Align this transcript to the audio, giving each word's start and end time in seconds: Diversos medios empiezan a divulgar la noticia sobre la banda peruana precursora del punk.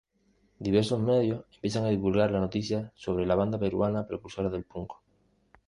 Diversos 0.67 0.99
medios 0.99 1.45
empiezan 1.53 1.85
a 1.85 1.89
divulgar 1.89 2.31
la 2.31 2.39
noticia 2.39 2.91
sobre 2.95 3.27
la 3.27 3.35
banda 3.35 3.59
peruana 3.59 4.07
precursora 4.07 4.49
del 4.49 4.63
punk. 4.63 4.93